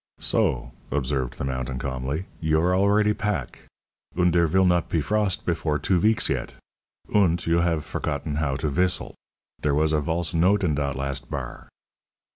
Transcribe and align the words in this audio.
"So," 0.17 0.71
observed 0.89 1.37
the 1.37 1.43
mountain 1.43 1.77
calmly, 1.77 2.25
"You 2.39 2.59
are 2.61 2.75
already 2.75 3.13
pack. 3.13 3.65
Und 4.17 4.33
dere 4.33 4.47
vill 4.47 4.65
not 4.65 4.89
pe 4.89 4.99
frost 4.99 5.45
before 5.45 5.77
two 5.77 5.99
veeks 5.99 6.27
yet! 6.27 6.55
Und 7.13 7.45
you 7.45 7.59
haf 7.59 7.83
forgotten 7.85 8.37
how 8.37 8.55
to 8.55 8.67
vistle. 8.67 9.13
Dere 9.61 9.75
was 9.75 9.93
a 9.93 10.01
valse 10.01 10.33
note 10.33 10.63
in 10.63 10.73
dot 10.73 10.95
last 10.95 11.29
bar." 11.29 11.67